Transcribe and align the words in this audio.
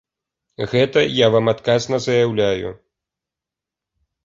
Гэта 0.71 1.03
я 1.17 1.27
вам 1.35 1.51
адказна 1.53 2.01
заяўляю. 2.07 2.69